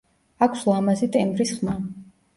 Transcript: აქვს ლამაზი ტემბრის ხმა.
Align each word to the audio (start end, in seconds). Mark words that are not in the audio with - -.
აქვს 0.45 0.63
ლამაზი 0.71 1.11
ტემბრის 1.17 1.55
ხმა. 1.59 1.77